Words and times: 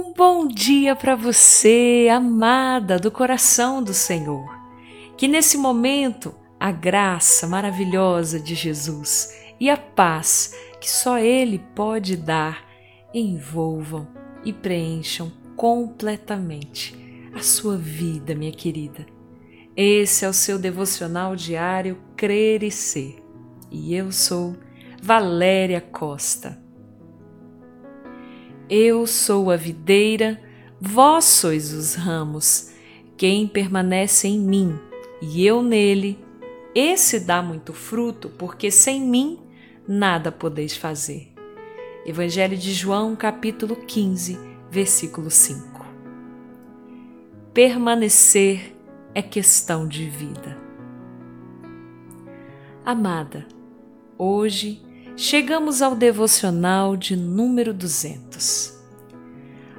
Um 0.00 0.14
bom 0.14 0.48
dia 0.48 0.96
para 0.96 1.14
você, 1.14 2.08
amada 2.10 2.98
do 2.98 3.10
coração 3.10 3.82
do 3.82 3.92
Senhor. 3.92 4.48
Que 5.14 5.28
nesse 5.28 5.58
momento 5.58 6.34
a 6.58 6.72
graça 6.72 7.46
maravilhosa 7.46 8.40
de 8.40 8.54
Jesus 8.54 9.28
e 9.60 9.68
a 9.68 9.76
paz 9.76 10.56
que 10.80 10.90
só 10.90 11.18
Ele 11.18 11.58
pode 11.74 12.16
dar 12.16 12.64
envolvam 13.12 14.08
e 14.42 14.54
preencham 14.54 15.30
completamente 15.54 16.96
a 17.34 17.42
sua 17.42 17.76
vida, 17.76 18.34
minha 18.34 18.52
querida. 18.52 19.04
Esse 19.76 20.24
é 20.24 20.28
o 20.30 20.32
seu 20.32 20.58
devocional 20.58 21.36
diário 21.36 22.00
Crer 22.16 22.62
e 22.62 22.70
Ser. 22.70 23.22
E 23.70 23.94
eu 23.94 24.10
sou 24.10 24.56
Valéria 25.02 25.82
Costa. 25.82 26.69
Eu 28.72 29.04
sou 29.04 29.50
a 29.50 29.56
videira, 29.56 30.40
vós 30.80 31.24
sois 31.24 31.72
os 31.72 31.96
ramos. 31.96 32.70
Quem 33.16 33.44
permanece 33.48 34.28
em 34.28 34.38
mim 34.38 34.78
e 35.20 35.44
eu 35.44 35.60
nele, 35.60 36.24
esse 36.72 37.18
dá 37.18 37.42
muito 37.42 37.72
fruto, 37.72 38.28
porque 38.38 38.70
sem 38.70 39.00
mim 39.00 39.40
nada 39.88 40.30
podeis 40.30 40.76
fazer. 40.76 41.32
Evangelho 42.06 42.56
de 42.56 42.72
João, 42.72 43.16
capítulo 43.16 43.74
15, 43.74 44.38
versículo 44.70 45.32
5. 45.32 45.84
Permanecer 47.52 48.72
é 49.12 49.20
questão 49.20 49.88
de 49.88 50.08
vida. 50.08 50.56
Amada, 52.84 53.48
hoje 54.16 54.80
chegamos 55.20 55.82
ao 55.82 55.94
devocional 55.94 56.96
de 56.96 57.14
número 57.14 57.74
200. 57.74 58.72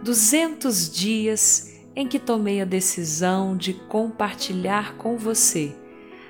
200 0.00 0.88
dias 0.88 1.80
em 1.96 2.06
que 2.06 2.20
tomei 2.20 2.60
a 2.60 2.64
decisão 2.64 3.56
de 3.56 3.74
compartilhar 3.74 4.96
com 4.96 5.16
você 5.16 5.74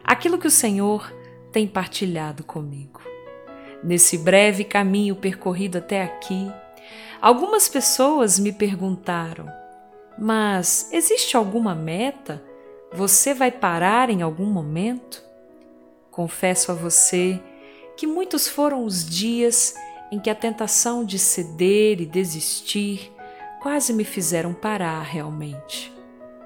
aquilo 0.02 0.38
que 0.38 0.46
o 0.46 0.50
Senhor 0.50 1.14
tem 1.52 1.66
partilhado 1.66 2.44
comigo. 2.44 3.02
Nesse 3.82 4.16
breve 4.16 4.64
caminho 4.64 5.14
percorrido 5.14 5.76
até 5.76 6.02
aqui, 6.02 6.50
algumas 7.20 7.68
pessoas 7.68 8.38
me 8.38 8.52
perguntaram: 8.52 9.46
Mas 10.18 10.88
existe 10.90 11.36
alguma 11.36 11.74
meta? 11.74 12.42
Você 12.90 13.34
vai 13.34 13.50
parar 13.50 14.08
em 14.08 14.22
algum 14.22 14.46
momento? 14.46 15.22
Confesso 16.10 16.72
a 16.72 16.74
você 16.74 17.38
que 17.96 18.06
muitos 18.06 18.48
foram 18.48 18.84
os 18.84 19.04
dias 19.04 19.74
em 20.10 20.18
que 20.18 20.30
a 20.30 20.34
tentação 20.34 21.04
de 21.04 21.18
ceder 21.18 22.00
e 22.00 22.06
desistir 22.06 23.12
quase 23.60 23.92
me 23.92 24.04
fizeram 24.04 24.52
parar 24.52 25.02
realmente. 25.02 25.92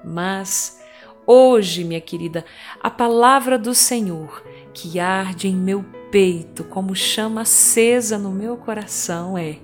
Mas 0.03 0.79
hoje, 1.25 1.83
minha 1.83 2.01
querida, 2.01 2.45
a 2.81 2.89
palavra 2.89 3.57
do 3.57 3.75
Senhor 3.75 4.43
que 4.73 4.99
arde 4.99 5.47
em 5.47 5.55
meu 5.55 5.83
peito 6.11 6.63
como 6.63 6.95
chama 6.95 7.41
acesa 7.41 8.17
no 8.17 8.31
meu 8.31 8.57
coração 8.57 9.37
é: 9.37 9.59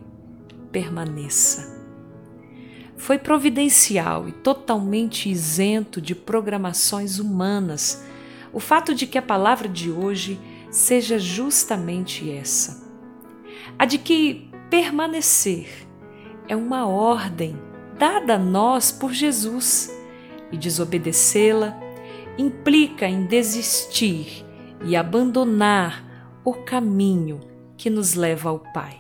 permaneça. 0.72 1.74
Foi 2.98 3.18
providencial 3.18 4.28
e 4.28 4.32
totalmente 4.32 5.30
isento 5.30 6.02
de 6.02 6.16
programações 6.16 7.20
humanas 7.20 8.04
o 8.52 8.60
fato 8.60 8.96
de 8.96 9.06
que 9.06 9.18
a 9.18 9.22
palavra 9.22 9.68
de 9.68 9.92
hoje 9.92 10.40
seja 10.76 11.18
justamente 11.18 12.30
essa: 12.30 12.84
a 13.80 13.86
de 13.86 13.98
que 13.98 14.50
permanecer 14.70 15.70
é 16.50 16.56
uma 16.56 16.86
ordem 16.86 17.58
dada 17.98 18.36
a 18.36 18.40
nós 18.40 18.92
por 18.92 19.14
Jesus 19.14 19.90
e 20.52 20.58
desobedecê-la 20.58 21.80
implica 22.38 23.08
em 23.08 23.26
desistir 23.26 24.46
e 24.84 24.98
abandonar 24.98 26.04
o 26.44 26.54
caminho 26.54 27.40
que 27.78 27.90
nos 27.90 28.14
leva 28.14 28.50
ao 28.50 28.60
Pai. 28.60 29.00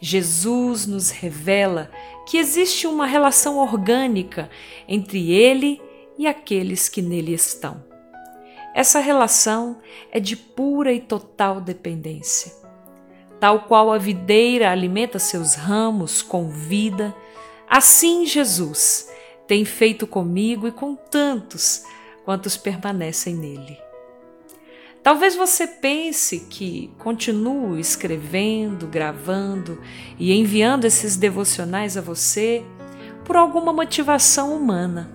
Jesus 0.00 0.86
nos 0.86 1.10
revela 1.10 1.88
que 2.26 2.36
existe 2.36 2.86
uma 2.86 3.06
relação 3.06 3.58
orgânica 3.58 4.50
entre 4.88 5.30
Ele 5.30 5.80
e 6.18 6.26
aqueles 6.26 6.88
que 6.88 7.00
nele 7.00 7.32
estão. 7.32 7.87
Essa 8.78 9.00
relação 9.00 9.78
é 10.12 10.20
de 10.20 10.36
pura 10.36 10.92
e 10.92 11.00
total 11.00 11.60
dependência. 11.60 12.52
Tal 13.40 13.62
qual 13.62 13.90
a 13.90 13.98
videira 13.98 14.70
alimenta 14.70 15.18
seus 15.18 15.54
ramos 15.56 16.22
com 16.22 16.48
vida, 16.48 17.12
assim 17.68 18.24
Jesus 18.24 19.10
tem 19.48 19.64
feito 19.64 20.06
comigo 20.06 20.68
e 20.68 20.70
com 20.70 20.94
tantos 20.94 21.82
quantos 22.24 22.56
permanecem 22.56 23.34
nele. 23.34 23.76
Talvez 25.02 25.34
você 25.34 25.66
pense 25.66 26.46
que 26.48 26.94
continuo 26.98 27.80
escrevendo, 27.80 28.86
gravando 28.86 29.82
e 30.20 30.32
enviando 30.32 30.84
esses 30.84 31.16
devocionais 31.16 31.96
a 31.96 32.00
você 32.00 32.64
por 33.24 33.34
alguma 33.34 33.72
motivação 33.72 34.56
humana. 34.56 35.10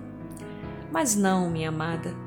Mas 0.92 1.16
não, 1.16 1.50
minha 1.50 1.70
amada 1.70 2.23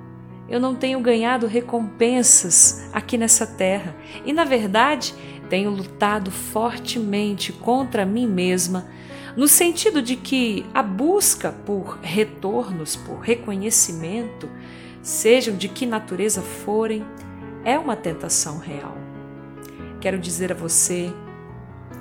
eu 0.49 0.61
não 0.61 0.75
tenho 0.75 1.01
ganhado 1.01 1.47
recompensas 1.47 2.89
aqui 2.93 3.19
nessa 3.19 3.47
terra 3.47 3.97
e, 4.25 4.33
na 4.33 4.45
verdade, 4.45 5.15
tenho 5.51 5.71
lutado 5.71 6.31
fortemente 6.31 7.53
contra 7.53 8.07
mim 8.07 8.27
mesma, 8.27 8.87
no 9.37 9.49
sentido 9.49 10.01
de 10.01 10.17
que 10.17 10.65
a 10.73 10.83
busca 10.83 11.53
por 11.53 11.99
retornos, 12.01 12.97
por 12.97 13.19
reconhecimento, 13.19 14.49
sejam 15.03 15.57
de 15.57 15.69
que 15.69 15.85
natureza 15.85 16.41
forem, 16.41 17.05
é 17.65 17.79
uma 17.79 17.97
tentação 17.97 18.59
real. 18.59 18.97
Quero 20.01 20.19
dizer 20.19 20.53
a 20.53 20.55
você 20.55 21.13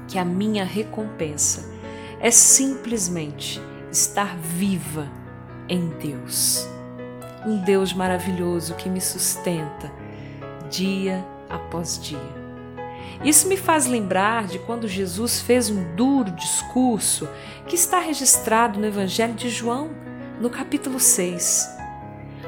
que 0.07 0.17
a 0.17 0.25
minha 0.25 0.63
recompensa 0.63 1.73
é 2.19 2.29
simplesmente 2.29 3.59
estar 3.91 4.37
viva 4.37 5.11
em 5.67 5.87
Deus 5.99 6.74
um 7.45 7.57
Deus 7.57 7.93
maravilhoso 7.93 8.75
que 8.75 8.89
me 8.89 8.99
sustenta 8.99 9.91
dia 10.69 11.25
após 11.49 11.99
dia. 12.01 12.45
Isso 13.23 13.47
me 13.47 13.55
faz 13.55 13.85
lembrar 13.85 14.45
de 14.45 14.59
quando 14.59 14.87
Jesus 14.87 15.41
fez 15.41 15.69
um 15.69 15.95
duro 15.95 16.31
discurso 16.31 17.27
que 17.67 17.75
está 17.75 17.99
registrado 17.99 18.79
no 18.79 18.85
Evangelho 18.85 19.33
de 19.33 19.49
João, 19.49 19.91
no 20.39 20.49
capítulo 20.49 20.99
6. 20.99 21.69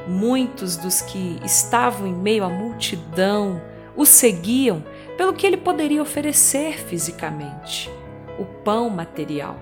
Muitos 0.07 0.75
dos 0.77 1.01
que 1.01 1.39
estavam 1.43 2.07
em 2.07 2.13
meio 2.13 2.43
à 2.43 2.49
multidão 2.49 3.61
o 3.95 4.05
seguiam 4.05 4.83
pelo 5.17 5.33
que 5.33 5.45
ele 5.45 5.57
poderia 5.57 6.01
oferecer 6.01 6.77
fisicamente, 6.79 7.89
o 8.37 8.45
pão 8.45 8.89
material. 8.89 9.57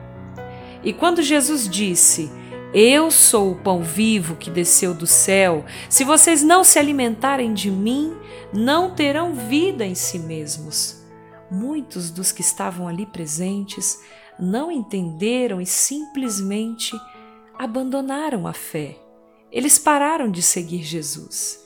E 0.83 0.93
quando 0.93 1.21
Jesus 1.21 1.67
disse: 1.67 2.31
eu 2.77 3.09
sou 3.09 3.53
o 3.53 3.55
pão 3.55 3.81
vivo 3.81 4.35
que 4.35 4.49
desceu 4.49 4.93
do 4.93 5.07
céu. 5.07 5.63
Se 5.89 6.03
vocês 6.03 6.43
não 6.43 6.61
se 6.61 6.77
alimentarem 6.77 7.53
de 7.53 7.71
mim, 7.71 8.13
não 8.51 8.93
terão 8.93 9.33
vida 9.33 9.85
em 9.85 9.95
si 9.95 10.19
mesmos. 10.19 11.01
Muitos 11.49 12.11
dos 12.11 12.33
que 12.33 12.41
estavam 12.41 12.85
ali 12.85 13.05
presentes 13.05 14.01
não 14.37 14.69
entenderam 14.69 15.61
e 15.61 15.65
simplesmente 15.65 16.99
abandonaram 17.57 18.45
a 18.45 18.51
fé. 18.51 18.97
Eles 19.49 19.79
pararam 19.79 20.29
de 20.29 20.41
seguir 20.41 20.83
Jesus. 20.83 21.65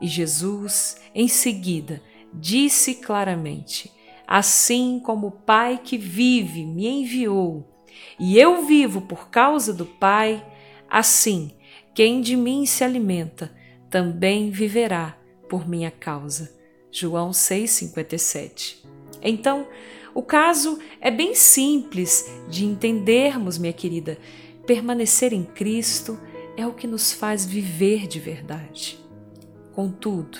E 0.00 0.06
Jesus, 0.06 0.96
em 1.14 1.28
seguida, 1.28 2.02
disse 2.32 2.94
claramente: 2.94 3.92
Assim 4.26 4.98
como 5.04 5.26
o 5.26 5.32
Pai 5.32 5.78
que 5.84 5.98
vive 5.98 6.64
me 6.64 6.88
enviou, 6.88 7.68
e 8.18 8.38
eu 8.38 8.64
vivo 8.64 9.02
por 9.02 9.28
causa 9.28 9.72
do 9.72 9.86
Pai, 9.86 10.44
assim 10.88 11.52
quem 11.98 12.20
de 12.20 12.36
mim 12.36 12.64
se 12.64 12.84
alimenta 12.84 13.52
também 13.90 14.52
viverá 14.52 15.18
por 15.48 15.68
minha 15.68 15.90
causa. 15.90 16.56
João 16.92 17.30
6,57. 17.30 18.76
Então, 19.20 19.66
o 20.14 20.22
caso 20.22 20.78
é 21.00 21.10
bem 21.10 21.34
simples 21.34 22.30
de 22.48 22.64
entendermos, 22.64 23.58
minha 23.58 23.72
querida. 23.72 24.16
Permanecer 24.64 25.32
em 25.32 25.42
Cristo 25.42 26.16
é 26.56 26.64
o 26.64 26.72
que 26.72 26.86
nos 26.86 27.12
faz 27.12 27.44
viver 27.44 28.06
de 28.06 28.20
verdade. 28.20 29.04
Contudo, 29.72 30.38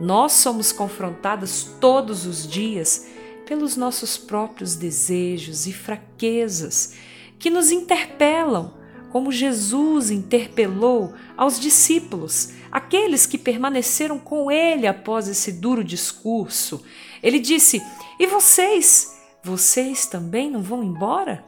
nós 0.00 0.32
somos 0.32 0.72
confrontadas 0.72 1.64
todos 1.78 2.24
os 2.24 2.48
dias 2.48 3.06
pelos 3.48 3.78
nossos 3.78 4.18
próprios 4.18 4.76
desejos 4.76 5.66
e 5.66 5.72
fraquezas 5.72 6.92
que 7.38 7.48
nos 7.48 7.70
interpelam, 7.70 8.74
como 9.10 9.32
Jesus 9.32 10.10
interpelou 10.10 11.14
aos 11.34 11.58
discípulos, 11.58 12.52
aqueles 12.70 13.24
que 13.24 13.38
permaneceram 13.38 14.18
com 14.18 14.50
ele 14.50 14.86
após 14.86 15.28
esse 15.28 15.50
duro 15.50 15.82
discurso. 15.82 16.84
Ele 17.22 17.38
disse: 17.38 17.82
E 18.20 18.26
vocês? 18.26 19.18
Vocês 19.42 20.04
também 20.04 20.50
não 20.50 20.60
vão 20.60 20.84
embora? 20.84 21.42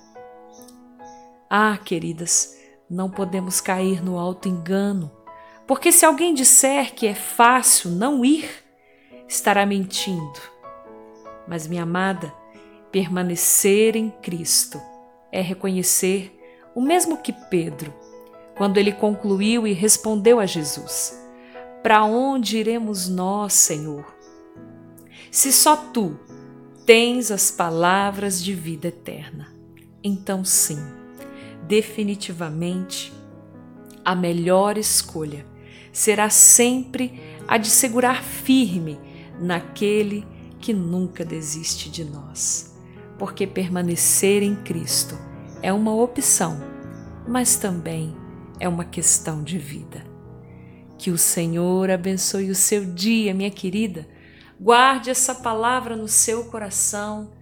Ah, 1.51 1.77
queridas, 1.85 2.57
não 2.89 3.11
podemos 3.11 3.61
cair 3.61 4.03
no 4.03 4.19
alto 4.19 4.49
engano, 4.49 5.13
porque 5.67 5.93
se 5.93 6.07
alguém 6.07 6.33
disser 6.33 6.95
que 6.95 7.07
é 7.07 7.15
fácil 7.15 7.91
não 7.91 8.25
ir, 8.25 8.49
estará 9.29 9.67
mentindo. 9.67 10.60
Mas, 11.51 11.67
minha 11.67 11.83
amada, 11.83 12.33
permanecer 12.93 13.97
em 13.97 14.09
Cristo 14.09 14.81
é 15.33 15.41
reconhecer 15.41 16.39
o 16.77 16.81
mesmo 16.81 17.17
que 17.17 17.33
Pedro, 17.33 17.93
quando 18.57 18.79
ele 18.79 18.93
concluiu 18.93 19.67
e 19.67 19.73
respondeu 19.73 20.39
a 20.39 20.47
Jesus: 20.47 21.21
Para 21.83 22.05
onde 22.05 22.57
iremos 22.57 23.09
nós, 23.09 23.53
Senhor? 23.55 24.15
Se 25.29 25.53
só 25.53 25.75
tu 25.77 26.17
tens 26.87 27.33
as 27.33 27.51
palavras 27.51 28.41
de 28.41 28.55
vida 28.55 28.87
eterna. 28.87 29.53
Então, 30.05 30.45
sim, 30.45 30.79
definitivamente, 31.67 33.13
a 34.05 34.15
melhor 34.15 34.79
escolha 34.79 35.45
será 35.93 36.31
sempre 36.31 37.21
a 37.49 37.59
de 37.59 37.69
segurar 37.69 38.23
firme 38.23 39.01
naquele 39.41 40.25
que 40.61 40.73
nunca 40.73 41.25
desiste 41.25 41.91
de 41.91 42.05
nós, 42.05 42.77
porque 43.19 43.47
permanecer 43.47 44.43
em 44.43 44.55
Cristo 44.55 45.19
é 45.63 45.73
uma 45.73 45.95
opção, 45.95 46.59
mas 47.27 47.57
também 47.57 48.15
é 48.59 48.69
uma 48.69 48.85
questão 48.85 49.43
de 49.43 49.59
vida. 49.59 50.05
Que 50.99 51.11
o 51.11 51.17
Senhor 51.17 51.91
abençoe 51.91 52.51
o 52.51 52.55
seu 52.55 52.85
dia, 52.85 53.33
minha 53.33 53.51
querida. 53.51 54.07
Guarde 54.61 55.09
essa 55.09 55.35
palavra 55.35 55.97
no 55.97 56.07
seu 56.07 56.45
coração, 56.45 57.33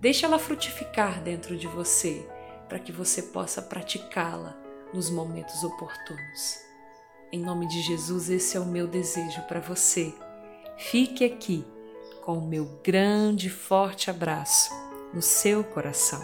deixe 0.00 0.24
ela 0.24 0.38
frutificar 0.38 1.20
dentro 1.20 1.56
de 1.56 1.66
você, 1.66 2.24
para 2.68 2.78
que 2.78 2.92
você 2.92 3.22
possa 3.22 3.60
praticá-la 3.60 4.56
nos 4.94 5.10
momentos 5.10 5.64
oportunos. 5.64 6.58
Em 7.32 7.40
nome 7.40 7.66
de 7.66 7.82
Jesus, 7.82 8.30
esse 8.30 8.56
é 8.56 8.60
o 8.60 8.64
meu 8.64 8.86
desejo 8.86 9.42
para 9.42 9.60
você. 9.60 10.14
Fique 10.76 11.24
aqui 11.24 11.64
com 12.28 12.36
o 12.36 12.46
meu 12.46 12.66
grande 12.84 13.46
e 13.46 13.50
forte 13.50 14.10
abraço 14.10 14.68
no 15.14 15.22
seu 15.22 15.64
coração. 15.64 16.20